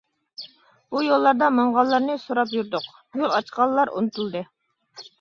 بۇ 0.95 1.03
يوللاردا 1.07 1.51
ماڭغانلارنى 1.59 2.17
سوراپ 2.23 2.57
يۈردۇق، 2.57 2.91
يول 3.23 3.39
ئاچقانلار 3.39 3.97
ئۇنتۇلدى. 3.97 4.47